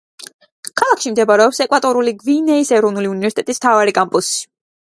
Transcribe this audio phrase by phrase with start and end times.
[0.79, 4.45] ქალაქში მდებარეობს ეკვატორული გვინეის ეროვნული უნივერსიტეტის მთავარი კამპუსი.